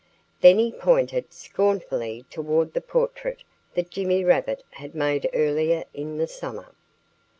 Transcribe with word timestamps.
Then 0.39 0.57
he 0.57 0.71
pointed 0.71 1.31
scornfully 1.31 2.25
toward 2.31 2.73
the 2.73 2.81
portrait 2.81 3.43
that 3.75 3.91
Jimmy 3.91 4.23
Rabbit 4.23 4.63
had 4.71 4.95
made 4.95 5.29
earlier 5.31 5.83
in 5.93 6.17
the 6.17 6.25
summer. 6.25 6.73